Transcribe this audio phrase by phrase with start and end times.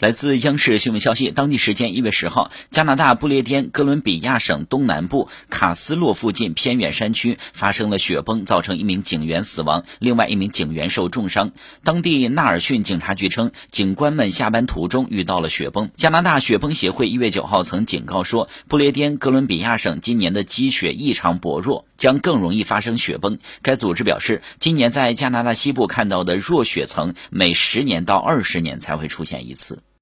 [0.00, 11.52] 来自央视新闻消息当地时间一月十号加拿大不列颠哥伦比亚省东南部卡斯洛附近偏远山区发生了雪崩造成一名警员死亡另外一名警员受重伤。
[11.84, 15.90] 当地纳尔逊警察局称警官们下班途中遇到了雪崩。
[15.96, 23.38] 加拿大雪崩协会一月九号曾警告说不列颠哥伦比亚省今年的积雪异常薄弱将更容易发生雪崩。
[23.60, 29.82] 该组织表示今年在加拿大西部看到的弱雪层每十年到二十年才会出现一次。